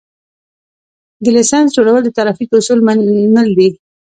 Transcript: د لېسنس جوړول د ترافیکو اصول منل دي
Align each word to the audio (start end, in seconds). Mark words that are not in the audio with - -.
د 1.23 1.25
لېسنس 1.35 1.69
جوړول 1.77 2.01
د 2.03 2.09
ترافیکو 2.17 2.57
اصول 2.59 2.79
منل 3.33 3.49
دي 3.59 3.69